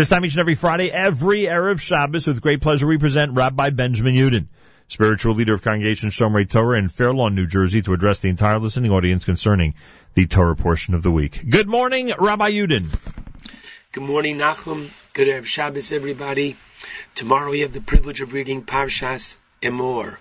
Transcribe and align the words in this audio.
This 0.00 0.08
time 0.08 0.24
each 0.24 0.32
and 0.32 0.40
every 0.40 0.54
Friday, 0.54 0.90
every 0.90 1.40
Erev 1.40 1.78
Shabbos, 1.78 2.26
with 2.26 2.40
great 2.40 2.62
pleasure 2.62 2.86
we 2.86 2.96
present 2.96 3.34
Rabbi 3.34 3.68
Benjamin 3.68 4.14
Yudin, 4.14 4.46
spiritual 4.88 5.34
leader 5.34 5.52
of 5.52 5.60
Congregation 5.60 6.08
Shomrei 6.08 6.48
Torah 6.48 6.78
in 6.78 6.88
Fair 6.88 7.12
Lawn, 7.12 7.34
New 7.34 7.46
Jersey, 7.46 7.82
to 7.82 7.92
address 7.92 8.20
the 8.20 8.30
entire 8.30 8.58
listening 8.58 8.92
audience 8.92 9.26
concerning 9.26 9.74
the 10.14 10.26
Torah 10.26 10.56
portion 10.56 10.94
of 10.94 11.02
the 11.02 11.10
week. 11.10 11.44
Good 11.46 11.68
morning, 11.68 12.14
Rabbi 12.18 12.48
Yudin. 12.48 12.86
Good 13.92 14.02
morning, 14.02 14.38
Nachum. 14.38 14.88
Good 15.12 15.28
Erev 15.28 15.44
Shabbos, 15.44 15.92
everybody. 15.92 16.56
Tomorrow 17.14 17.50
we 17.50 17.60
have 17.60 17.74
the 17.74 17.82
privilege 17.82 18.22
of 18.22 18.32
reading 18.32 18.62
Parshas 18.62 19.36
Emor. 19.62 20.16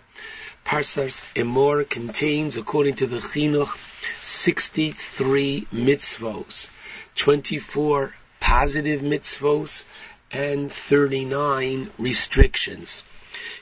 Parshas 0.66 1.21
Emor 1.38 1.89
contains, 1.89 2.57
according 2.57 2.96
to 2.96 3.07
the 3.07 3.20
Chinuch, 3.20 3.77
63 4.20 5.68
mitzvos, 5.71 6.70
24 7.16 8.14
positive 8.50 9.02
mitzvos, 9.02 9.86
and 10.32 10.73
39 10.73 11.92
restrictions. 12.00 13.04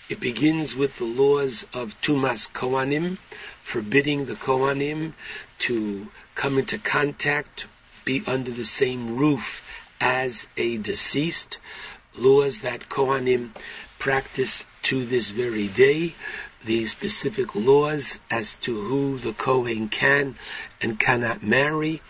It 0.08 0.22
begins 0.22 0.74
with 0.74 0.98
the 0.98 1.04
laws 1.04 1.68
of 1.74 1.94
Tumas 2.02 2.48
Kohanim, 2.48 3.18
forbidding 3.62 4.28
the 4.28 4.36
Kohanim 4.36 5.12
to 5.60 6.08
come 6.36 6.58
into 6.58 6.78
contact, 6.78 7.66
be 8.06 8.24
under 8.26 8.50
the 8.50 8.64
same 8.64 9.18
roof 9.18 9.62
as 10.00 10.48
a 10.56 10.78
deceased, 10.78 11.58
laws 12.16 12.60
that 12.60 12.88
Kohanim 12.88 13.50
practice 14.00 14.64
to 14.84 15.04
this 15.04 15.32
very 15.32 15.68
day, 15.68 16.16
the 16.66 16.86
specific 16.86 17.56
laws 17.56 18.20
as 18.30 18.56
to 18.56 18.80
who 18.80 19.18
the 19.20 19.34
Kohen 19.34 19.90
can 19.90 20.36
and 20.82 21.00
cannot 21.00 21.44
marry, 21.44 22.02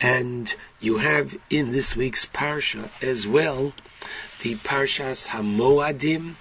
and 0.00 0.52
you 0.80 0.98
have 0.98 1.36
in 1.50 1.72
this 1.72 1.96
week's 1.96 2.26
Parsha 2.26 2.88
as 3.02 3.26
well 3.26 3.72
the 4.42 4.56
Parshas 4.56 5.26
Hamoadim. 5.26 6.34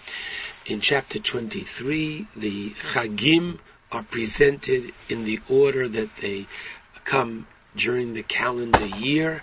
In 0.65 0.81
chapter 0.81 1.19
23, 1.19 2.27
the 2.35 2.71
Chagim 2.71 3.59
are 3.91 4.03
presented 4.03 4.93
in 5.07 5.23
the 5.23 5.39
order 5.47 5.87
that 5.87 6.15
they 6.17 6.47
come 7.05 7.47
during 7.75 8.13
the 8.13 8.23
calendar 8.23 8.85
year, 8.85 9.41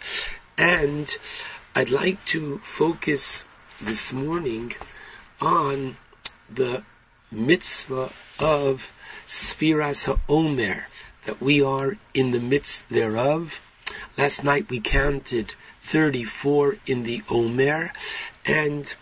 and 0.59 1.11
I'd 1.75 1.91
like 1.91 2.23
to 2.27 2.59
focus 2.59 3.45
this 3.81 4.13
morning 4.13 4.75
on 5.41 5.97
the 6.53 6.83
mitzvah 7.33 8.13
of 8.39 8.93
Sfiras 9.27 10.07
HaOmer, 10.07 10.85
that 11.25 11.41
we 11.41 11.63
are 11.63 11.97
in 12.13 12.31
the 12.33 12.41
midst 12.41 12.89
thereof. 12.89 13.61
Last 14.17 14.43
night 14.43 14.69
we 14.69 14.81
counted 14.81 15.55
34 15.83 16.77
in 16.87 17.03
the 17.05 17.23
Omer, 17.29 17.93
and 18.45 18.93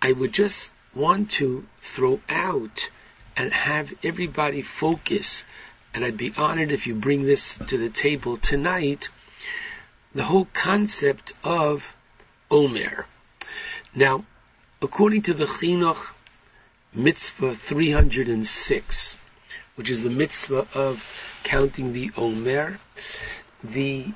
I 0.00 0.12
would 0.12 0.32
just 0.32 0.70
want 0.94 1.30
to 1.32 1.66
throw 1.80 2.20
out 2.28 2.90
and 3.36 3.52
have 3.52 3.92
everybody 4.02 4.62
focus, 4.62 5.44
and 5.94 6.04
I'd 6.04 6.16
be 6.16 6.32
honored 6.36 6.70
if 6.70 6.86
you 6.86 6.94
bring 6.94 7.24
this 7.24 7.58
to 7.68 7.78
the 7.78 7.90
table 7.90 8.36
tonight, 8.36 9.08
the 10.14 10.24
whole 10.24 10.48
concept 10.52 11.32
of 11.42 11.94
Omer. 12.50 13.06
Now, 13.94 14.24
according 14.80 15.22
to 15.22 15.34
the 15.34 15.46
Chinuch 15.46 16.14
mitzvah 16.94 17.54
306, 17.54 19.16
which 19.76 19.88
is 19.88 20.02
the 20.02 20.10
mitzvah 20.10 20.66
of 20.74 21.24
counting 21.42 21.92
the 21.92 22.10
Omer, 22.16 22.78
the 23.64 24.12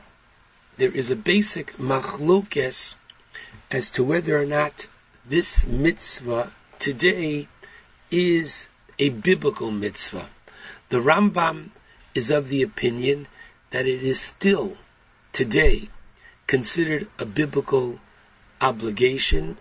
there 0.77 0.91
is 0.91 1.11
a 1.11 1.17
basic 1.17 1.79
machlokes 1.79 2.95
as 3.71 3.89
to 3.91 4.05
whether 4.05 4.39
or 4.39 4.45
not 4.45 4.87
this 5.25 5.67
mitzvah 5.67 6.53
today 6.79 7.49
is 8.11 8.69
a 8.99 9.09
biblical 9.09 9.71
mitzvah. 9.71 10.29
The 10.91 10.99
Rambam 10.99 11.71
is 12.15 12.31
of 12.31 12.49
the 12.49 12.61
opinion 12.61 13.27
that 13.71 13.87
it 13.87 14.03
is 14.03 14.21
still 14.21 14.77
today 15.33 15.89
considered 16.47 17.09
a 17.19 17.25
biblical 17.25 17.99
obligation, 18.61 19.57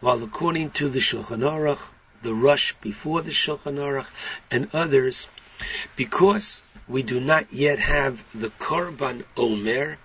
while 0.00 0.22
according 0.22 0.70
to 0.72 0.90
the 0.90 1.00
Shulchan 1.00 1.40
Aruch, 1.40 1.80
the 2.22 2.34
Rosh 2.34 2.72
before 2.80 3.22
the 3.22 3.30
Shulchan 3.30 3.76
Aruch, 3.76 4.06
and 4.50 4.68
others, 4.72 5.26
because 5.96 6.62
we 6.88 7.02
do 7.02 7.20
not 7.20 7.52
yet 7.52 7.78
have 7.78 8.24
the 8.34 8.50
Korban 8.50 9.24
Omer, 9.36 9.98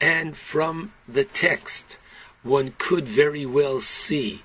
and 0.00 0.36
from 0.36 0.92
the 1.08 1.24
text, 1.24 1.98
one 2.42 2.74
could 2.76 3.06
very 3.06 3.46
well 3.46 3.80
see 3.80 4.42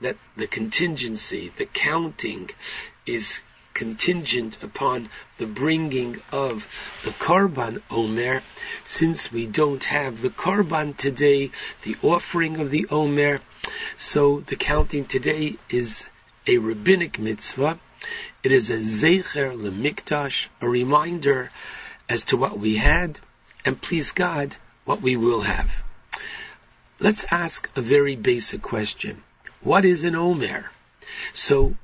that 0.00 0.16
the 0.36 0.46
contingency, 0.46 1.52
the 1.56 1.66
counting, 1.66 2.50
is 3.06 3.40
contingent 3.74 4.62
upon 4.62 5.08
the 5.38 5.46
bringing 5.46 6.20
of 6.32 6.66
the 7.04 7.10
Korban 7.10 7.82
Omer. 7.90 8.42
Since 8.84 9.32
we 9.32 9.46
don't 9.46 9.84
have 9.84 10.20
the 10.20 10.30
Korban 10.30 10.96
today, 10.96 11.50
the 11.82 11.96
offering 12.02 12.58
of 12.58 12.70
the 12.70 12.86
Omer, 12.90 13.40
so 13.96 14.40
the 14.40 14.56
counting 14.56 15.06
today 15.06 15.56
is 15.68 16.06
a 16.46 16.58
rabbinic 16.58 17.18
mitzvah. 17.18 17.78
It 18.42 18.52
is 18.52 18.70
a 18.70 18.78
zecher 18.78 19.54
lemikdash, 19.54 20.48
a 20.60 20.68
reminder 20.68 21.50
as 22.08 22.24
to 22.24 22.36
what 22.36 22.58
we 22.58 22.76
had, 22.76 23.18
and 23.64 23.80
please 23.80 24.12
God, 24.12 24.56
what 24.84 25.02
we 25.02 25.16
will 25.16 25.42
have. 25.42 25.70
Let's 26.98 27.24
ask 27.30 27.68
a 27.76 27.80
very 27.80 28.16
basic 28.16 28.62
question. 28.62 29.22
What 29.60 29.84
is 29.84 30.04
an 30.04 30.14
Omer? 30.14 30.70
So, 31.34 31.76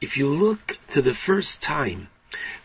if 0.00 0.16
you 0.16 0.28
look 0.28 0.78
to 0.92 1.02
the 1.02 1.14
first 1.14 1.60
time 1.60 2.08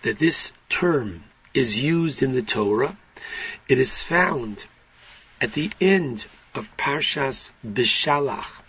that 0.01 0.19
this 0.19 0.51
term 0.69 1.23
is 1.53 1.79
used 1.79 2.22
in 2.22 2.34
the 2.34 2.41
Torah, 2.41 2.97
it 3.67 3.79
is 3.79 4.01
found 4.03 4.66
at 5.41 5.53
the 5.53 5.72
end 5.81 6.25
of 6.53 6.69
Parshas 6.78 7.51
Beshalach, 7.66 8.62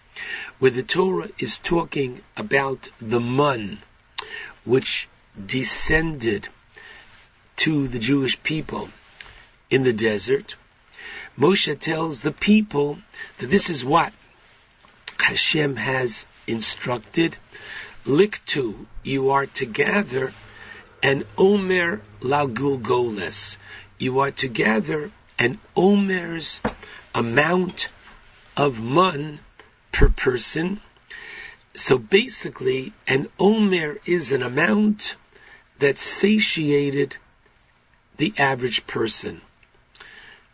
where 0.59 0.71
the 0.71 0.83
Torah 0.83 1.29
is 1.39 1.59
talking 1.59 2.21
about 2.37 2.89
the 3.01 3.21
mun, 3.21 3.83
which 4.65 5.09
descended 5.47 6.49
to 7.57 7.89
the 7.89 7.99
Jewish 7.99 8.43
people 8.43 8.89
in 9.71 9.83
the 9.83 9.93
desert. 9.93 10.55
Moshe 11.39 11.79
tells 11.79 12.21
the 12.21 12.33
people 12.33 12.99
that 13.39 13.47
this 13.47 13.71
is 13.71 13.85
what 13.85 14.13
Hashem 15.19 15.77
has 15.77 16.27
instructed. 16.47 17.37
Liktu, 18.05 18.87
you 19.03 19.31
are 19.31 19.47
to 19.47 19.67
gather, 19.67 20.33
and 21.03 21.25
Omer 21.37 22.01
Lagulgoles, 22.21 23.57
you 23.99 24.21
are 24.21 24.31
to 24.33 24.49
gather 24.49 25.11
an 25.39 25.59
Omer's 25.77 26.61
amount 27.15 27.89
of 28.57 28.79
mun 28.79 29.41
per 29.94 30.09
person. 30.09 30.81
So 31.77 31.99
basically, 31.99 32.93
an 33.06 33.28
Omer 33.38 33.99
is 34.05 34.32
an 34.32 34.43
amount 34.43 35.15
that 35.78 35.99
satiated 35.99 37.16
the 38.16 38.34
average 38.37 38.87
person. 38.88 39.41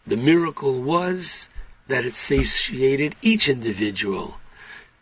The 0.07 0.19
miracle 0.19 0.83
was 0.83 1.49
that 1.89 2.05
it 2.05 2.15
satiated 2.15 3.17
each 3.23 3.49
individual. 3.49 4.39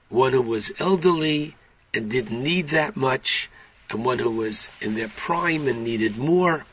One 0.09 0.33
who 0.33 0.43
was 0.43 0.73
elderly 0.79 1.57
and 1.93 2.09
didn't 2.11 2.43
need 2.43 2.69
that 2.69 2.97
much, 2.97 3.51
and 3.91 4.05
one 4.05 4.21
who 4.21 4.31
was 4.31 4.69
in 4.81 4.95
their 4.95 5.09
prime 5.09 5.67
and 5.67 5.83
needed 5.83 6.17
more. 6.17 6.65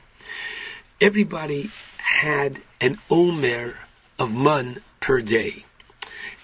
Everybody 1.02 1.72
had 1.98 2.62
an 2.80 3.00
omer 3.10 3.76
of 4.20 4.32
mun 4.32 4.82
per 5.00 5.22
day. 5.22 5.66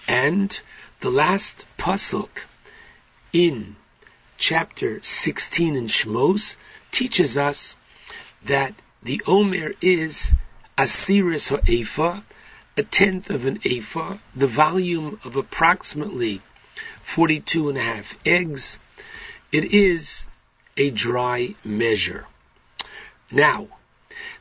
And 0.08 0.58
the 1.02 1.10
last 1.10 1.66
pasuk 1.76 2.28
in 3.32 3.74
chapter 4.38 5.02
16 5.02 5.74
in 5.74 5.88
Shmos 5.88 6.54
teaches 6.92 7.36
us 7.36 7.76
that 8.44 8.72
the 9.02 9.20
Omer 9.26 9.72
is 9.80 10.30
Asiris 10.78 11.48
Ha'efa, 11.48 12.22
a 12.76 12.82
tenth 12.84 13.30
of 13.30 13.46
an 13.46 13.58
Ephah, 13.64 14.18
the 14.36 14.46
volume 14.46 15.18
of 15.24 15.34
approximately 15.34 16.40
42 17.02 17.70
and 17.70 17.78
a 17.78 17.82
half 17.82 18.16
eggs. 18.24 18.78
It 19.50 19.74
is 19.74 20.24
a 20.76 20.90
dry 20.90 21.56
measure. 21.64 22.26
Now, 23.28 23.66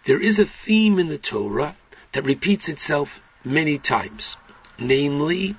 there 0.05 0.21
is 0.21 0.37
a 0.37 0.45
theme 0.45 0.99
in 0.99 1.07
the 1.07 1.17
Torah 1.17 1.75
that 2.11 2.23
repeats 2.23 2.69
itself 2.69 3.19
many 3.43 3.79
times, 3.79 4.37
namely 4.77 5.55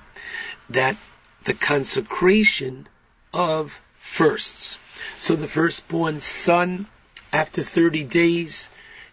that 0.69 0.95
the 1.43 1.53
consecration 1.53 2.87
of 3.33 3.79
firsts. 3.99 4.77
So 5.17 5.35
the 5.35 5.47
firstborn 5.47 6.21
son, 6.21 6.87
after 7.31 7.61
30 7.63 8.03
days, 8.05 8.69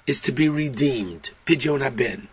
is 0.06 0.20
to 0.20 0.32
be 0.32 0.49
redeemed, 0.49 1.31
pidyon 1.47 1.81
haben. 1.81 2.29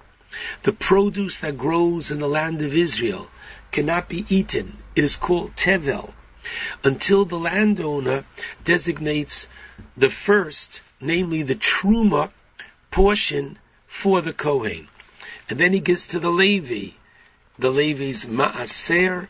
The 0.63 0.73
produce 0.73 1.39
that 1.39 1.57
grows 1.57 2.11
in 2.11 2.19
the 2.19 2.27
land 2.27 2.61
of 2.61 2.75
Israel 2.75 3.29
cannot 3.71 4.09
be 4.09 4.25
eaten. 4.29 4.77
It 4.95 5.03
is 5.03 5.15
called 5.15 5.55
tevel 5.55 6.13
until 6.83 7.25
the 7.25 7.39
landowner 7.39 8.25
designates 8.63 9.47
the 9.95 10.09
first, 10.09 10.81
namely 11.01 11.43
the 11.43 11.55
truma 11.55 12.31
portion 12.91 13.57
for 13.87 14.21
the 14.21 14.33
Kohen. 14.33 14.87
And 15.49 15.59
then 15.59 15.73
he 15.73 15.79
gives 15.79 16.07
to 16.07 16.19
the 16.19 16.31
Levi, 16.31 16.91
the 17.59 17.69
Levi's 17.69 18.25
maaser, 18.25 19.27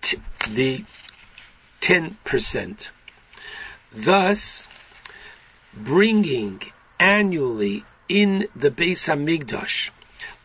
t- 0.00 0.18
the 0.50 0.84
10%. 1.80 2.88
Thus, 3.92 4.66
bringing 5.74 6.62
annually 6.98 7.84
in 8.08 8.48
the 8.54 8.70
Beis 8.70 9.06
Hamikdash 9.08 9.90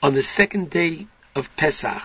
on 0.02 0.14
the 0.14 0.24
second 0.24 0.70
day 0.70 1.08
of 1.36 1.56
Pesach 1.56 2.04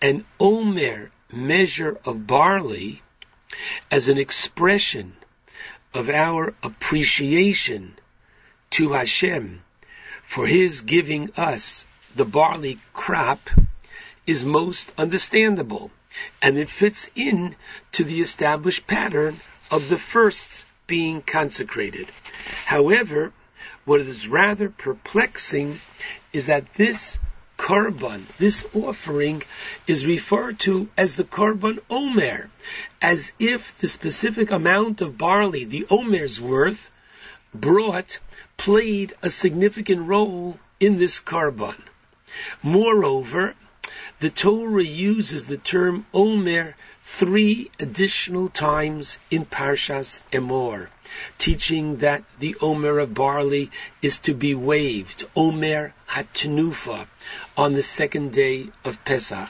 an 0.00 0.24
Omer 0.40 1.10
measure 1.32 1.98
of 2.04 2.26
barley 2.26 3.02
as 3.90 4.08
an 4.08 4.18
expression 4.18 5.14
of 5.94 6.10
our 6.10 6.54
appreciation 6.62 7.94
to 8.70 8.92
Hashem 8.92 9.62
for 10.26 10.46
His 10.46 10.80
giving 10.80 11.32
us 11.36 11.84
the 12.16 12.24
barley 12.24 12.78
crop 12.92 13.48
is 14.26 14.44
most 14.44 14.92
understandable 14.96 15.90
and 16.40 16.58
it 16.58 16.70
fits 16.70 17.10
in 17.14 17.56
to 17.92 18.04
the 18.04 18.20
established 18.20 18.86
pattern 18.86 19.40
of 19.70 19.88
the 19.88 19.98
firsts 19.98 20.64
being 20.86 21.22
consecrated. 21.22 22.06
However, 22.66 23.32
what 23.84 24.00
is 24.00 24.28
rather 24.28 24.68
perplexing 24.68 25.80
is 26.32 26.46
that 26.46 26.74
this 26.74 27.18
korban, 27.56 28.24
this 28.38 28.66
offering, 28.74 29.42
is 29.86 30.06
referred 30.06 30.58
to 30.58 30.88
as 30.96 31.14
the 31.14 31.24
korban 31.24 31.78
omer, 31.88 32.50
as 33.00 33.32
if 33.38 33.78
the 33.78 33.88
specific 33.88 34.50
amount 34.50 35.00
of 35.00 35.16
barley, 35.16 35.64
the 35.64 35.86
omer's 35.90 36.40
worth, 36.40 36.90
brought, 37.54 38.18
played 38.56 39.14
a 39.22 39.30
significant 39.30 40.06
role 40.06 40.58
in 40.80 40.98
this 40.98 41.20
korban. 41.20 41.80
Moreover, 42.62 43.54
the 44.22 44.30
Torah 44.30 44.84
uses 44.84 45.46
the 45.46 45.56
term 45.56 46.06
omer 46.14 46.76
three 47.02 47.72
additional 47.80 48.48
times 48.48 49.18
in 49.32 49.44
Parshas 49.44 50.22
Emor, 50.30 50.86
teaching 51.38 51.96
that 51.96 52.22
the 52.38 52.54
Omer 52.60 53.00
of 53.00 53.14
barley 53.14 53.72
is 54.00 54.18
to 54.18 54.32
be 54.32 54.54
waved, 54.54 55.24
Omer 55.34 55.92
Hatnufa, 56.08 57.08
on 57.56 57.72
the 57.72 57.82
second 57.82 58.32
day 58.32 58.68
of 58.84 59.04
Pesach. 59.04 59.48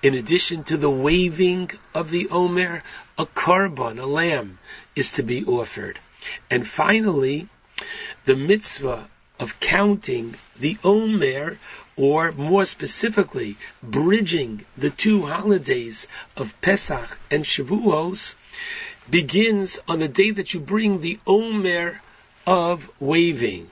In 0.00 0.14
addition 0.14 0.62
to 0.62 0.76
the 0.76 0.88
waving 0.88 1.72
of 1.92 2.10
the 2.10 2.28
Omer, 2.28 2.84
a 3.18 3.26
korban, 3.26 3.98
a 3.98 4.06
lamb, 4.06 4.60
is 4.94 5.10
to 5.14 5.24
be 5.24 5.44
offered. 5.44 5.98
And 6.48 6.64
finally, 6.64 7.48
the 8.26 8.36
mitzvah 8.36 9.08
of 9.40 9.58
counting 9.58 10.36
the 10.56 10.78
Omer 10.84 11.58
or 11.96 12.32
more 12.32 12.64
specifically, 12.64 13.56
bridging 13.82 14.64
the 14.76 14.90
two 14.90 15.26
holidays 15.26 16.06
of 16.36 16.60
Pesach 16.60 17.18
and 17.30 17.44
Shavuos, 17.44 18.34
begins 19.08 19.78
on 19.86 19.98
the 19.98 20.08
day 20.08 20.30
that 20.30 20.54
you 20.54 20.60
bring 20.60 21.00
the 21.00 21.18
Omer 21.26 22.00
of 22.46 22.88
waving. 23.00 23.70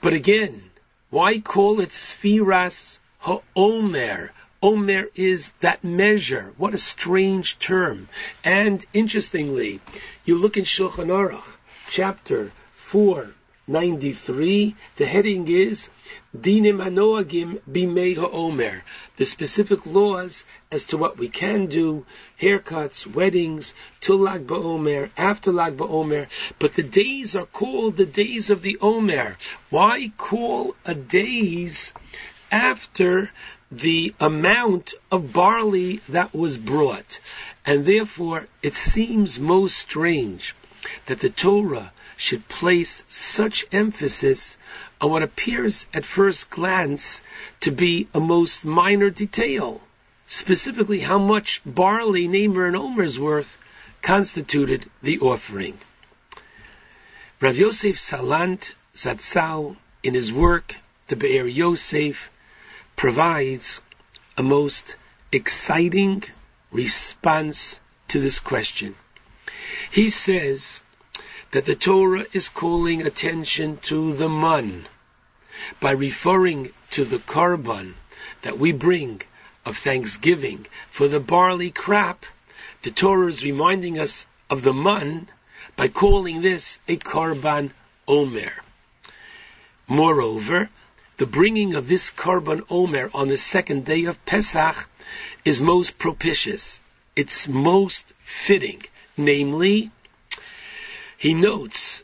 But 0.00 0.12
again, 0.12 0.62
why 1.10 1.40
call 1.40 1.80
it 1.80 1.90
Sfiras 1.90 2.98
HaOmer? 3.22 4.30
Omer 4.62 5.06
is 5.14 5.52
that 5.60 5.82
measure. 5.82 6.52
What 6.56 6.74
a 6.74 6.78
strange 6.78 7.58
term. 7.58 8.08
And 8.44 8.84
interestingly, 8.92 9.80
you 10.24 10.38
look 10.38 10.56
in 10.56 10.64
Shulchan 10.64 11.08
Aruch, 11.08 11.42
chapter 11.90 12.52
4, 12.76 13.34
93, 13.68 14.74
the 14.96 15.06
heading 15.06 15.46
is 15.46 15.88
Dinim 16.36 16.78
Anoagim 16.84 17.60
Bimei 17.70 18.16
Ha'omer, 18.16 18.82
the 19.18 19.24
specific 19.24 19.86
laws 19.86 20.42
as 20.72 20.82
to 20.82 20.96
what 20.96 21.16
we 21.16 21.28
can 21.28 21.66
do, 21.66 22.04
haircuts, 22.40 23.06
weddings, 23.06 23.72
till 24.00 24.18
Lag 24.18 24.48
BaOmer, 24.48 25.10
after 25.16 25.52
Lag 25.52 25.76
BaOmer, 25.76 26.26
but 26.58 26.74
the 26.74 26.82
days 26.82 27.36
are 27.36 27.46
called 27.46 27.96
the 27.96 28.04
days 28.04 28.50
of 28.50 28.62
the 28.62 28.78
Omer. 28.80 29.38
Why 29.70 30.10
call 30.16 30.74
a 30.84 30.96
days 30.96 31.92
after 32.50 33.30
the 33.70 34.12
amount 34.18 34.94
of 35.12 35.32
barley 35.32 36.00
that 36.08 36.34
was 36.34 36.58
brought? 36.58 37.20
And 37.64 37.86
therefore, 37.86 38.48
it 38.60 38.74
seems 38.74 39.38
most 39.38 39.78
strange 39.78 40.56
that 41.06 41.20
the 41.20 41.30
Torah 41.30 41.92
should 42.16 42.48
place 42.48 43.04
such 43.08 43.64
emphasis 43.72 44.56
on 45.00 45.10
what 45.10 45.22
appears 45.22 45.86
at 45.92 46.04
first 46.04 46.50
glance 46.50 47.22
to 47.60 47.70
be 47.70 48.08
a 48.14 48.20
most 48.20 48.64
minor 48.64 49.10
detail, 49.10 49.80
specifically 50.26 51.00
how 51.00 51.18
much 51.18 51.60
barley, 51.64 52.28
Namer, 52.28 52.66
and 52.66 52.76
Omer's 52.76 53.18
worth 53.18 53.56
constituted 54.02 54.88
the 55.02 55.18
offering. 55.20 55.78
Rav 57.40 57.56
Yosef 57.56 57.96
Salant 57.96 58.72
Zatzal, 58.94 59.76
in 60.02 60.14
his 60.14 60.32
work, 60.32 60.74
The 61.08 61.16
Be'er 61.16 61.46
Yosef, 61.46 62.30
provides 62.96 63.80
a 64.36 64.42
most 64.42 64.96
exciting 65.32 66.22
response 66.70 67.80
to 68.08 68.20
this 68.20 68.38
question. 68.38 68.94
He 69.90 70.08
says 70.10 70.80
that 71.52 71.66
the 71.66 71.74
Torah 71.74 72.26
is 72.32 72.48
calling 72.48 73.06
attention 73.06 73.76
to 73.82 74.14
the 74.14 74.28
man 74.28 74.86
by 75.80 75.90
referring 75.92 76.72
to 76.90 77.04
the 77.04 77.18
korban 77.18 77.92
that 78.40 78.58
we 78.58 78.72
bring 78.72 79.20
of 79.64 79.76
thanksgiving 79.76 80.66
for 80.90 81.08
the 81.08 81.20
barley 81.20 81.70
crop. 81.70 82.24
The 82.82 82.90
Torah 82.90 83.28
is 83.28 83.44
reminding 83.44 83.98
us 83.98 84.26
of 84.48 84.62
the 84.62 84.72
man 84.72 85.28
by 85.76 85.88
calling 85.88 86.40
this 86.40 86.80
a 86.88 86.96
korban 86.96 87.70
omer. 88.08 88.52
Moreover, 89.86 90.70
the 91.18 91.26
bringing 91.26 91.74
of 91.74 91.86
this 91.86 92.10
korban 92.10 92.64
omer 92.70 93.10
on 93.12 93.28
the 93.28 93.36
second 93.36 93.84
day 93.84 94.04
of 94.06 94.24
Pesach 94.24 94.88
is 95.44 95.60
most 95.60 95.98
propitious. 95.98 96.80
It's 97.14 97.46
most 97.46 98.10
fitting, 98.22 98.82
namely 99.18 99.90
he 101.22 101.34
notes 101.34 102.02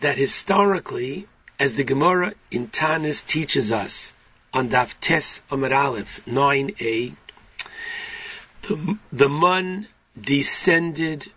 that 0.00 0.16
historically, 0.16 1.28
as 1.58 1.74
the 1.74 1.84
Gemara 1.84 2.32
in 2.50 2.68
Tanis 2.68 3.22
teaches 3.22 3.70
us 3.70 4.14
on 4.50 4.70
Daf 4.70 4.98
Tes 4.98 5.42
Amar 5.50 5.74
Aleph 5.74 6.22
9a, 6.26 7.14
the, 8.62 8.98
the 9.12 9.28
man 9.28 9.86
descended 10.18 11.30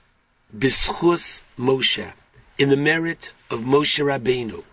Bischus 0.58 1.42
Moshe 1.58 2.10
in 2.58 2.70
the 2.70 2.78
merit 2.78 3.34
of 3.50 3.60
Moshe 3.60 4.02
Rabbeinu. 4.02 4.64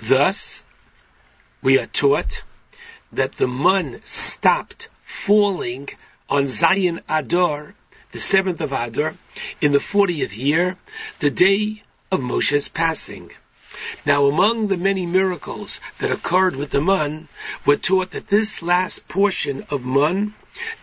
Thus, 0.00 0.64
we 1.62 1.78
are 1.78 1.86
taught 1.86 2.42
that 3.12 3.34
the 3.34 3.46
man 3.46 4.00
stopped 4.02 4.88
falling 5.04 5.88
on 6.28 6.46
Zayin 6.46 6.98
Adar 7.08 7.76
the 8.14 8.20
seventh 8.20 8.60
of 8.60 8.72
Adar, 8.72 9.12
in 9.60 9.72
the 9.72 9.80
fortieth 9.80 10.36
year, 10.36 10.76
the 11.18 11.30
day 11.30 11.82
of 12.12 12.20
Moshe's 12.20 12.68
passing. 12.68 13.28
Now, 14.06 14.26
among 14.26 14.68
the 14.68 14.76
many 14.76 15.04
miracles 15.04 15.80
that 15.98 16.12
occurred 16.12 16.54
with 16.54 16.70
the 16.70 16.80
mun, 16.80 17.26
we're 17.66 17.74
taught 17.74 18.12
that 18.12 18.28
this 18.28 18.62
last 18.62 19.08
portion 19.08 19.66
of 19.68 19.84
mun 19.84 20.32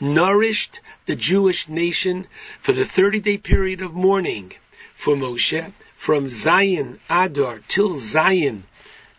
nourished 0.01 0.81
the 1.05 1.15
Jewish 1.15 1.69
nation 1.69 2.27
for 2.59 2.73
the 2.73 2.83
30 2.83 3.21
day 3.21 3.37
period 3.37 3.81
of 3.81 3.93
mourning 3.93 4.51
for 4.93 5.15
Moshe 5.15 5.71
from 5.95 6.25
Zayin 6.27 6.99
Adar 7.09 7.61
till 7.69 7.95
Zayin 7.95 8.63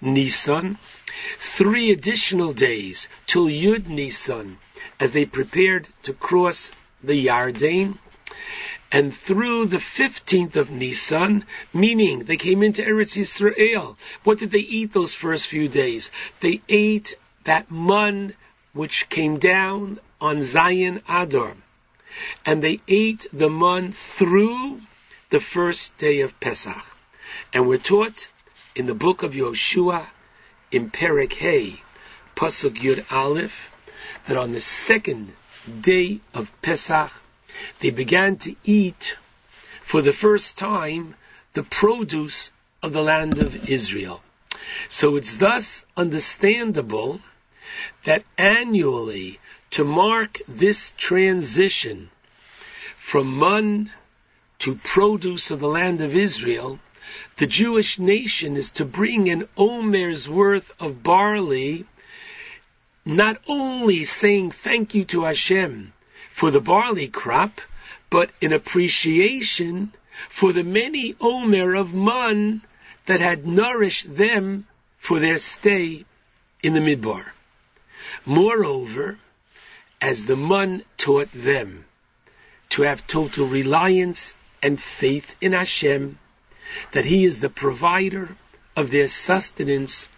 Nisan, 0.03 0.77
three 1.39 1.91
additional 1.91 2.53
days 2.53 3.09
till 3.27 3.47
Yud 3.47 3.87
Nisan 3.87 4.59
as 5.01 5.13
they 5.13 5.25
prepared 5.25 5.89
to 6.03 6.13
cross 6.13 6.71
the 7.03 7.27
Yarden, 7.27 7.99
and 8.93 9.15
through 9.15 9.67
the 9.67 9.79
15th 9.79 10.57
of 10.57 10.71
Nisan, 10.71 11.45
meaning 11.73 12.25
they 12.25 12.37
came 12.37 12.63
into 12.63 12.83
Eretz 12.83 13.17
Yisrael. 13.17 13.97
What 14.23 14.39
did 14.39 14.51
they 14.51 14.59
eat 14.59 14.93
those 14.93 15.15
first 15.15 15.47
few 15.47 15.69
days? 15.69 16.11
They 16.41 16.61
ate 16.69 17.17
that 17.45 17.71
mun 17.71 18.35
which 18.75 19.09
came 19.09 19.39
down 19.39 19.99
on 20.21 20.41
Zayin 20.41 21.01
Adar. 21.09 21.57
And 22.45 22.63
they 22.63 22.81
ate 22.87 23.27
the 23.33 23.49
mun 23.49 23.93
through 23.93 24.83
the 25.31 25.41
first 25.41 25.97
day 25.97 26.21
of 26.21 26.39
Pesach. 26.39 26.85
And 27.55 27.67
we're 27.67 27.79
taught 27.79 28.29
in 28.75 28.87
the 28.87 28.95
book 28.95 29.23
of 29.23 29.33
Yoshua, 29.33 30.07
in 30.71 30.91
Perek 30.91 31.33
Hay, 31.35 31.83
Pasuk 32.37 32.77
Yud 32.79 33.11
Aleph, 33.11 33.71
that 34.27 34.37
on 34.37 34.53
the 34.53 34.61
second 34.61 35.33
day 35.81 36.21
of 36.35 36.51
Pesach, 36.63 37.13
they 37.81 37.91
began 37.91 38.37
to 38.39 38.57
eat 38.65 39.17
for 39.85 40.03
the 40.03 40.13
first 40.13 40.57
time 40.57 41.15
the 41.55 41.63
produce 41.63 42.51
of 42.83 42.93
the 42.93 43.03
land 43.03 43.39
of 43.39 43.69
Israel. 43.69 44.23
So 44.89 45.17
it's 45.17 45.35
thus 45.35 45.85
understandable 45.97 47.21
that 48.05 48.25
annually, 48.37 49.39
to 49.71 49.85
mark 49.85 50.41
this 50.47 50.93
transition 50.97 52.11
from 52.99 53.39
mun 53.39 53.91
to 54.61 54.75
produce 54.77 55.51
of 55.51 55.61
the 55.61 55.69
land 55.69 56.01
of 56.01 56.15
Israel, 56.15 56.79
the 57.37 57.47
Jewish 57.47 57.99
nation 57.99 58.57
is 58.57 58.71
to 58.71 58.85
bring 58.85 59.31
an 59.31 59.49
omer's 59.57 60.29
worth 60.29 60.73
of 60.81 61.03
barley, 61.03 61.85
not 63.05 63.41
only 63.49 64.05
saying 64.05 64.51
thank 64.51 64.95
you 64.95 65.05
to 65.07 65.25
Hashem 65.25 65.93
for 66.33 66.51
the 66.51 66.61
barley 66.61 67.09
crop, 67.09 67.61
but 68.11 68.31
in 68.41 68.53
appreciation 68.53 69.93
for 70.29 70.53
the 70.53 70.63
many 70.63 71.17
omer 71.21 71.75
of 71.75 71.95
mun 71.95 72.63
that 73.07 73.21
had 73.21 73.47
nourished 73.47 74.15
them 74.17 74.67
for 74.99 75.19
their 75.19 75.39
stay 75.39 76.05
in 76.63 76.75
the 76.75 76.81
midbar. 76.81 77.33
Moreover, 78.25 79.19
as 80.01 80.27
the 80.27 80.37
mun 80.37 80.85
taught 80.97 81.33
them 81.33 81.85
to 82.71 82.83
have 82.83 83.07
total 83.07 83.47
reliance 83.47 84.35
and 84.63 84.81
faith 84.81 85.35
in 85.41 85.53
Hashem, 85.53 86.19
that 86.93 87.05
He 87.05 87.25
is 87.25 87.41
the 87.41 87.51
provider 87.51 88.37
of 88.77 88.91
their 88.91 89.09
sustenance, 89.09 90.09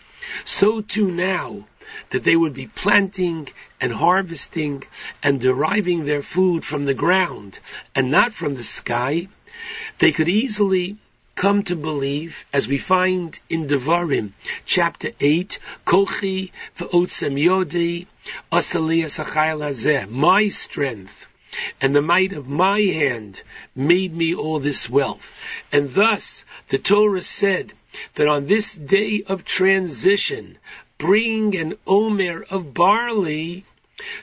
so 0.45 0.81
too 0.83 1.11
now 1.11 1.67
that 2.11 2.25
they 2.25 2.37
would 2.37 2.55
be 2.55 2.67
planting 2.67 3.49
and 3.81 3.93
harvesting 3.93 4.83
and 5.23 5.41
deriving 5.41 6.05
their 6.05 6.23
food 6.23 6.65
from 6.65 6.85
the 6.85 6.95
ground 6.95 7.59
and 7.95 8.11
not 8.11 8.33
from 8.33 8.55
the 8.55 8.63
sky, 8.63 9.29
they 9.99 10.13
could 10.13 10.29
easily 10.29 10.97
come 11.35 11.63
to 11.65 11.75
believe, 11.77 12.45
as 12.53 12.69
we 12.69 12.79
find 12.79 13.39
in 13.49 13.67
Devarim, 13.67 14.33
chapter 14.65 15.11
8, 15.19 15.59
Kochi 15.85 16.53
v'otzem 16.79 17.37
yodi, 17.37 18.07
my 20.11 20.49
strength 20.49 21.27
and 21.81 21.95
the 21.95 22.03
might 22.03 22.33
of 22.33 22.49
my 22.49 22.81
hand 22.81 23.41
made 23.77 24.13
me 24.13 24.35
all 24.35 24.59
this 24.59 24.91
wealth. 24.91 25.33
And 25.71 25.93
thus 25.93 26.45
the 26.69 26.79
Torah 26.79 27.21
said 27.21 27.73
that 28.15 28.27
on 28.27 28.47
this 28.47 28.75
day 28.75 29.23
of 29.27 29.45
transition, 29.45 30.59
bring 31.05 31.55
an 31.55 31.75
omer 31.87 32.43
of 32.49 32.73
barley 32.73 33.63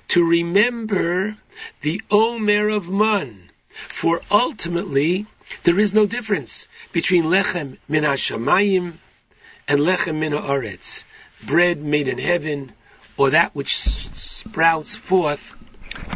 to 0.08 0.24
remember 0.28 1.38
the 1.84 2.02
omer 2.10 2.70
of 2.70 2.90
man. 2.90 3.52
For 3.90 4.24
ultimately, 4.32 5.28
there 5.62 5.80
is 5.80 5.94
no 5.94 6.08
difference 6.08 6.68
between 6.92 7.26
lechem 7.26 7.78
min 7.88 8.04
hashamayim 8.04 8.94
and 9.68 9.80
lechem 9.80 10.16
min 10.22 10.32
haaretz, 10.32 11.04
bread 11.44 11.78
made 11.78 12.08
in 12.08 12.18
heaven, 12.18 12.72
or 13.16 13.30
that 13.30 13.54
which 13.54 13.78
sprouts 13.78 14.96
forth 14.96 15.54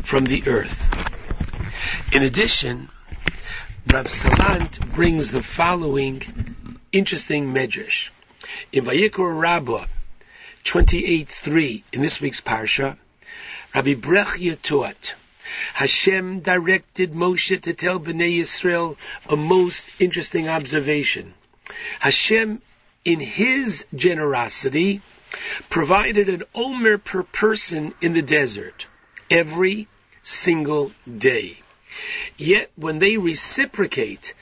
from 0.04 0.26
the 0.26 0.48
earth. 0.48 0.82
In 2.12 2.24
addition, 2.24 2.90
Rav 3.94 4.08
Salant 4.08 4.80
brings 4.96 5.30
the 5.30 5.44
following 5.44 6.24
interesting 6.92 7.54
medrash. 7.54 8.10
In 8.72 8.86
Vayikra 8.86 9.40
Rabbah 9.40 9.86
28.3, 10.66 11.84
in 11.94 12.02
this 12.02 12.20
week's 12.20 12.42
parsha, 12.42 12.98
Rabbi 13.74 13.94
Brechia 13.94 14.60
taught, 14.60 15.14
Hashem 15.76 16.40
directed 16.40 17.14
Moshe 17.14 17.62
to 17.62 17.74
tell 17.74 18.00
Bnei 18.00 18.40
Yisrael 18.40 18.98
a 19.30 19.36
most 19.36 19.86
interesting 20.00 20.50
observation. 20.50 21.36
Hashem, 22.00 22.62
in 23.06 23.20
his 23.20 23.86
generosity, 23.96 25.02
provided 25.70 26.30
an 26.30 26.44
omer 26.56 26.98
per 26.98 27.22
person 27.22 27.94
in 28.02 28.14
the 28.14 28.24
desert 28.24 28.88
every 29.30 29.88
single 30.24 30.92
day. 31.18 31.58
Yet 32.38 32.72
when 32.76 32.98
they 32.98 33.18
reciprocate 33.18 34.34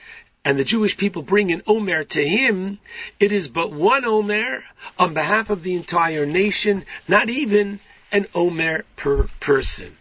and 0.45 0.59
the 0.59 0.63
Jewish 0.63 0.97
people 0.97 1.21
bring 1.21 1.51
an 1.51 1.63
Omer 1.67 2.03
to 2.03 2.27
him, 2.27 2.79
it 3.19 3.31
is 3.31 3.47
but 3.47 3.71
one 3.71 4.03
Omer 4.03 4.63
on 4.99 5.13
behalf 5.13 5.49
of 5.49 5.63
the 5.63 5.75
entire 5.75 6.25
nation, 6.25 6.85
not 7.07 7.29
even 7.29 7.79
an 8.11 8.27
Omer 8.35 8.83
per 8.97 9.29
person. 9.39 9.95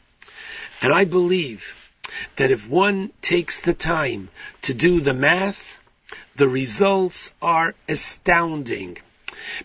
And 0.80 0.92
I 0.92 1.04
believe 1.04 1.76
that 2.36 2.50
if 2.50 2.68
one 2.68 3.12
takes 3.22 3.60
the 3.60 3.72
time 3.72 4.30
to 4.62 4.74
do 4.74 5.00
the 5.00 5.14
math, 5.14 5.78
the 6.34 6.48
results 6.48 7.32
are 7.40 7.74
astounding. 7.88 8.98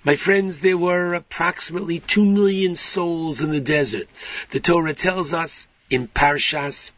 My 0.03 0.15
friends, 0.15 0.59
there 0.59 0.77
were 0.77 1.15
approximately 1.15 1.99
two 1.99 2.25
million 2.25 2.75
souls 2.75 3.41
in 3.41 3.49
the 3.49 3.59
desert. 3.59 4.07
The 4.51 4.59
Torah 4.59 4.93
tells 4.93 5.33
us 5.33 5.67
in 5.89 6.07
Parshas 6.07 6.91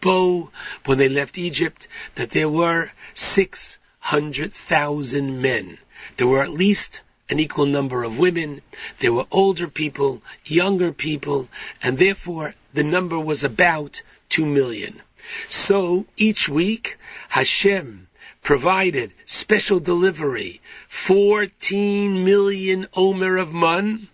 Bo, 0.00 0.50
when 0.84 0.98
they 0.98 1.08
left 1.08 1.38
Egypt, 1.38 1.88
that 2.14 2.30
there 2.30 2.48
were 2.48 2.92
600,000 3.14 5.42
men. 5.42 5.78
There 6.16 6.26
were 6.26 6.42
at 6.42 6.50
least 6.50 7.00
an 7.28 7.38
equal 7.40 7.66
number 7.66 8.04
of 8.04 8.18
women. 8.18 8.62
There 9.00 9.12
were 9.12 9.26
older 9.30 9.68
people, 9.68 10.22
younger 10.44 10.92
people, 10.92 11.48
and 11.82 11.98
therefore 11.98 12.54
the 12.72 12.84
number 12.84 13.18
was 13.18 13.44
about 13.44 14.02
2 14.30 14.46
million. 14.46 15.02
So 15.48 16.06
each 16.16 16.48
week, 16.48 16.96
Hashem 17.28 18.08
provided 18.42 19.12
special 19.24 19.80
delivery, 19.80 20.60
14 20.88 22.24
million 22.24 22.86
omer 22.94 23.36
of 23.36 23.52
mun 23.52 24.08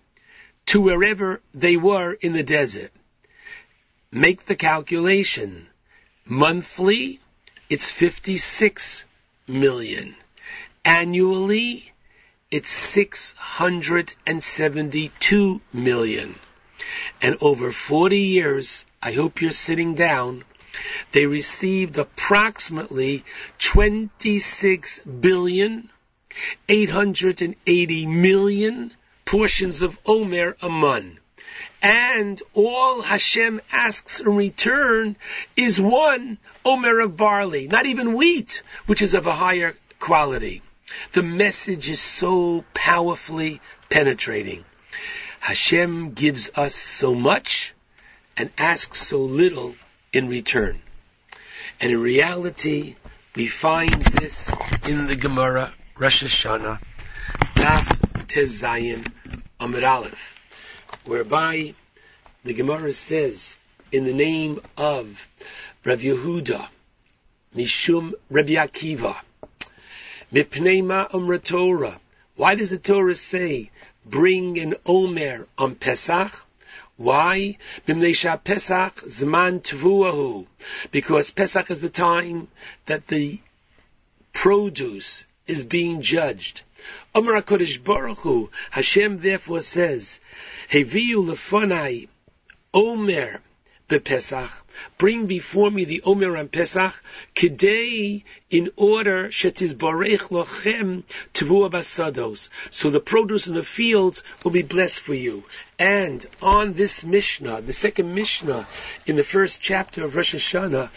to 0.66 0.80
wherever 0.80 1.40
they 1.52 1.76
were 1.76 2.14
in 2.14 2.32
the 2.32 2.42
desert. 2.42 2.90
Make 4.14 4.44
the 4.44 4.56
calculation. 4.56 5.68
Monthly, 6.26 7.18
it's 7.70 7.90
56 7.90 9.06
million. 9.48 10.14
Annually, 10.84 11.90
it's 12.50 12.68
672 12.68 15.60
million. 15.72 16.34
And 17.22 17.38
over 17.40 17.72
40 17.72 18.18
years, 18.18 18.84
I 19.00 19.12
hope 19.12 19.40
you're 19.40 19.50
sitting 19.50 19.94
down, 19.94 20.44
they 21.12 21.24
received 21.24 21.96
approximately 21.96 23.24
26 23.60 25.00
billion 25.00 25.88
880 26.68 28.06
million 28.06 28.92
portions 29.24 29.80
of 29.80 29.98
Omer 30.04 30.54
a 30.60 30.68
month. 30.68 31.21
And 31.82 32.40
all 32.54 33.02
Hashem 33.02 33.60
asks 33.72 34.20
in 34.20 34.36
return 34.36 35.16
is 35.56 35.80
one 35.80 36.38
Omer 36.64 37.00
of 37.00 37.16
barley, 37.16 37.66
not 37.66 37.86
even 37.86 38.14
wheat, 38.14 38.62
which 38.86 39.02
is 39.02 39.14
of 39.14 39.26
a 39.26 39.32
higher 39.32 39.74
quality. 39.98 40.62
The 41.12 41.24
message 41.24 41.88
is 41.88 42.00
so 42.00 42.64
powerfully 42.72 43.60
penetrating. 43.88 44.64
Hashem 45.40 46.12
gives 46.12 46.50
us 46.54 46.76
so 46.76 47.16
much 47.16 47.74
and 48.36 48.50
asks 48.56 49.02
so 49.02 49.22
little 49.22 49.74
in 50.12 50.28
return. 50.28 50.80
And 51.80 51.90
in 51.90 52.00
reality, 52.00 52.94
we 53.34 53.48
find 53.48 54.02
this 54.02 54.54
in 54.88 55.08
the 55.08 55.16
Gemara, 55.16 55.72
Rosh 55.98 56.22
Hashanah, 56.22 56.80
Daf 57.56 57.86
Tezayin 58.28 59.10
Amid 59.58 59.82
Aleph, 59.82 60.41
whereby 61.04 61.74
the 62.44 62.54
Gemara 62.54 62.92
says, 62.92 63.56
in 63.90 64.04
the 64.04 64.14
name 64.14 64.60
of 64.76 65.28
Rav 65.84 66.00
Yehuda, 66.00 66.68
Mishum 67.54 68.14
Rabbi 68.30 68.52
Akiva, 68.52 69.16
Mipneima 70.32 71.12
Umra 71.12 71.38
Torah. 71.38 72.00
Why 72.36 72.54
does 72.54 72.70
the 72.70 72.78
Torah 72.78 73.14
say, 73.14 73.70
bring 74.06 74.58
an 74.58 74.74
Omer 74.86 75.46
on 75.58 75.74
Pesach? 75.74 76.32
Why? 76.96 77.58
Pesach 77.86 78.94
Zman 79.04 79.60
Tvuahu. 79.60 80.46
Because 80.90 81.30
Pesach 81.30 81.70
is 81.70 81.80
the 81.80 81.90
time 81.90 82.48
that 82.86 83.06
the 83.08 83.40
produce 84.32 85.24
is 85.52 85.62
being 85.64 86.00
judged. 86.00 86.62
Amar 87.14 87.40
HaKadosh 87.40 87.84
Baruch 87.84 88.18
Hu, 88.20 88.50
Hashem 88.70 89.18
therefore 89.18 89.60
says, 89.60 90.18
Heviu 90.70 91.24
lefonai 91.24 92.08
Omer 92.74 93.40
bepesach. 93.88 94.50
Bring 94.98 95.26
before 95.26 95.70
me 95.70 95.84
the 95.84 96.02
Omer 96.02 96.36
and 96.36 96.50
Pesach, 96.50 96.94
Kidei, 97.34 98.24
in 98.50 98.70
order, 98.76 99.28
Shetiz 99.28 99.72
Barech 99.74 100.28
Lochem, 100.30 101.04
Tavua 101.32 101.70
Basados. 101.70 102.48
So 102.70 102.90
the 102.90 103.00
produce 103.00 103.46
in 103.46 103.54
the 103.54 103.62
fields 103.62 104.22
will 104.44 104.50
be 104.50 104.62
blessed 104.62 105.00
for 105.00 105.14
you. 105.14 105.44
And 105.78 106.24
on 106.40 106.74
this 106.74 107.02
Mishnah, 107.02 107.62
the 107.62 107.72
second 107.72 108.14
Mishnah, 108.14 108.68
in 109.06 109.16
the 109.16 109.24
first 109.24 109.60
chapter 109.60 110.04
of 110.04 110.14
Rosh 110.14 110.34
Hashanah, 110.34 110.90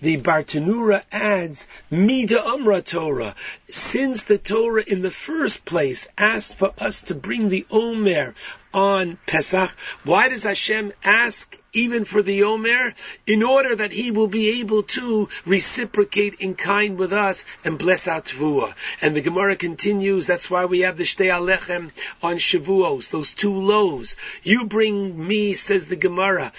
the 0.00 0.16
Bartanura 0.18 1.02
adds, 1.10 1.66
Mida 1.90 2.42
Amra 2.42 2.80
Torah. 2.80 3.34
Since 3.68 4.22
the 4.22 4.38
Torah 4.38 4.84
in 4.86 5.02
the 5.02 5.10
first 5.10 5.64
place 5.64 6.06
asked 6.16 6.56
for 6.56 6.72
us 6.78 7.02
to 7.02 7.14
bring 7.14 7.48
the 7.48 7.66
Omer 7.70 8.34
on 8.72 9.18
Pesach, 9.26 9.70
why 10.04 10.28
does 10.28 10.44
Hashem 10.44 10.92
ask 11.02 11.58
even 11.72 12.04
for 12.04 12.22
the 12.22 12.44
Omer? 12.44 12.94
In 13.30 13.44
order 13.44 13.76
that 13.76 13.92
He 13.92 14.10
will 14.10 14.26
be 14.26 14.58
able 14.58 14.82
to 14.98 15.28
reciprocate 15.46 16.40
in 16.40 16.56
kind 16.56 16.98
with 16.98 17.12
us 17.12 17.44
and 17.64 17.78
bless 17.78 18.08
our 18.08 18.20
Tvua. 18.20 18.74
And 19.00 19.14
the 19.14 19.20
Gemara 19.20 19.54
continues, 19.54 20.26
that's 20.26 20.50
why 20.50 20.64
we 20.64 20.80
have 20.80 20.96
the 20.96 21.04
Shtei 21.04 21.30
Halechem 21.30 21.92
on 22.24 22.38
Shavuos, 22.38 23.10
those 23.10 23.32
two 23.32 23.54
loaves. 23.54 24.16
You 24.42 24.64
bring 24.64 25.28
me, 25.28 25.54
says 25.54 25.86
the 25.86 25.94
Gemara, 25.94 26.50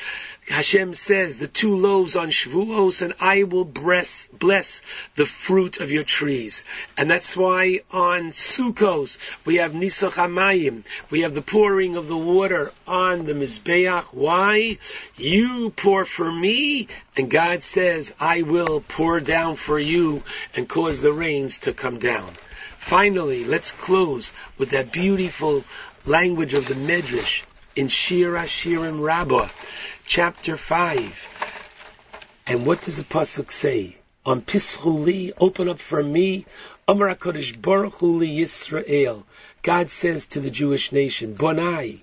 Hashem 0.48 0.96
says, 0.96 1.38
the 1.38 1.48
two 1.48 1.76
loaves 1.76 2.16
on 2.16 2.30
Shavuos, 2.30 3.04
and 3.04 3.14
I 3.20 3.44
will 3.44 3.64
bless, 3.64 4.28
bless 4.28 4.82
the 5.16 5.28
fruit 5.28 5.80
of 5.80 5.92
your 5.92 6.04
trees. 6.04 6.64
And 6.98 7.10
that's 7.10 7.38
why 7.38 7.82
on 7.92 8.32
Sukkos, 8.32 9.20
we 9.46 9.58
have 9.58 9.74
Nisach 9.74 10.14
Hamayim, 10.14 10.84
we 11.12 11.22
have 11.22 11.36
the 11.36 11.44
pouring 11.44 11.96
of 11.96 12.08
the 12.08 12.18
water 12.18 12.72
on 12.88 13.26
the 13.26 13.34
Mizbeach. 13.34 14.06
Why? 14.14 14.80
You 15.16 15.70
pour 15.70 16.06
for 16.06 16.32
me, 16.32 16.88
and 17.16 17.30
God 17.30 17.62
says, 17.62 18.14
I 18.20 18.42
will 18.42 18.82
pour 18.82 19.20
down 19.20 19.58
for 19.58 19.78
you 19.78 20.24
and 20.56 20.68
cause 20.68 21.02
the 21.02 21.14
rains 21.14 21.60
to 21.60 21.72
come 21.72 22.00
down. 22.00 22.36
Finally, 22.80 23.46
let's 23.46 23.72
close 23.72 24.32
with 24.58 24.72
that 24.72 24.92
beautiful 24.92 25.64
language 26.06 26.56
of 26.56 26.68
the 26.68 26.74
Medrash 26.74 27.44
in 27.76 27.88
Shir 27.88 28.34
HaShirim 28.34 29.02
Rabbah 29.02 29.48
chapter 30.06 30.58
5. 30.58 31.28
And 32.48 32.66
what 32.66 32.82
does 32.82 32.98
the 32.98 33.04
Pasuk 33.04 33.52
say? 33.52 33.98
On 34.26 34.42
Pischuli, 34.42 35.32
open 35.40 35.70
up 35.70 35.80
for 35.80 36.04
me, 36.04 36.46
Amar 36.88 37.16
HaKadosh 37.16 37.62
Baruch 37.62 37.94
Hu 37.96 38.20
Yisrael. 38.20 39.24
God 39.62 39.90
says 39.90 40.28
to 40.28 40.40
the 40.40 40.52
Jewish 40.52 40.92
nation, 40.92 41.36
Bonai, 41.36 42.02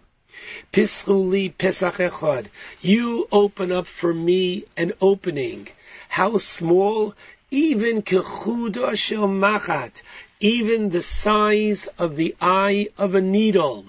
Pischuli 0.73 1.57
Pesach 1.57 1.95
Echad, 1.95 2.47
you 2.81 3.28
open 3.31 3.71
up 3.73 3.87
for 3.87 4.14
me 4.14 4.64
an 4.76 4.93
opening. 5.00 5.69
How 6.09 6.38
small? 6.38 7.14
Even 7.50 8.02
Kechuda 8.02 8.97
Shel 8.97 9.28
Machat, 9.28 10.02
even 10.40 10.90
the 10.90 11.02
size 11.02 11.87
of 11.99 12.17
the 12.17 12.37
eye 12.40 12.88
of 12.99 13.14
a 13.14 13.21
needle. 13.21 13.87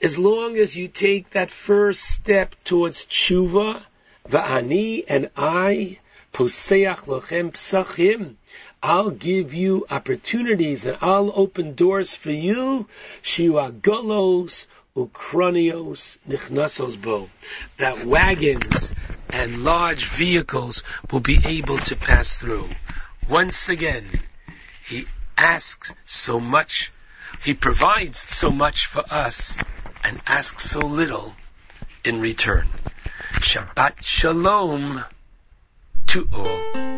As 0.00 0.18
long 0.18 0.56
as 0.56 0.76
you 0.76 0.88
take 0.88 1.30
that 1.30 1.50
first 1.50 2.02
step 2.02 2.54
towards 2.64 3.04
tshuva, 3.04 3.82
va'ani 4.28 5.04
and 5.08 5.30
I, 5.36 5.98
poseach 6.32 7.06
lochem 7.06 7.52
psachim, 7.52 8.34
I'll 8.82 9.10
give 9.10 9.54
you 9.54 9.86
opportunities 9.90 10.84
and 10.84 10.98
I'll 11.00 11.32
open 11.34 11.74
doors 11.74 12.14
for 12.14 12.32
you, 12.32 12.88
shiwa 13.22 13.80
golos, 13.80 14.66
ukronios, 14.96 16.18
nichnasos 16.28 17.00
bo, 17.00 17.30
that 17.76 18.04
wagons 18.04 18.92
and 19.30 19.64
large 19.64 20.06
vehicles 20.06 20.82
will 21.10 21.20
be 21.20 21.38
able 21.44 21.78
to 21.78 21.96
pass 21.96 22.38
through. 22.38 22.68
Once 23.28 23.68
again, 23.68 24.04
he 24.84 25.06
asks 25.38 25.92
so 26.04 26.40
much 26.40 26.92
he 27.44 27.54
provides 27.54 28.18
so 28.18 28.50
much 28.50 28.86
for 28.86 29.04
us 29.10 29.56
and 30.04 30.20
asks 30.26 30.64
so 30.70 30.80
little 30.80 31.34
in 32.04 32.20
return. 32.20 32.66
Shabbat 33.40 34.02
Shalom 34.02 35.04
to 36.08 36.28
all. 36.32 36.82